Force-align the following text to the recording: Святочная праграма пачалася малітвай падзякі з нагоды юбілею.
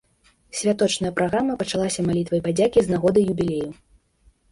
Святочная 0.59 1.11
праграма 1.19 1.57
пачалася 1.61 2.05
малітвай 2.07 2.41
падзякі 2.47 2.79
з 2.87 2.93
нагоды 2.95 3.19
юбілею. 3.35 3.69